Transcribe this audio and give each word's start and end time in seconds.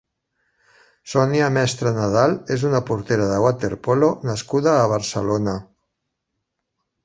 Sònia 1.11 1.49
Mestre 1.57 1.91
Nadal 1.97 2.33
és 2.57 2.65
una 2.71 2.81
portera 2.89 3.29
de 3.35 3.37
waterpolo 3.45 4.11
nascuda 4.33 4.77
a 4.81 4.91
Barcelona. 4.97 5.59